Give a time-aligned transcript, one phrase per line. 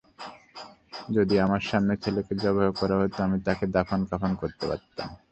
[1.09, 5.09] যদি আমার সামনে ছেলেকে যবেহ করা হত, আমি তাকে দাফন-কাফন করতে পারতাম।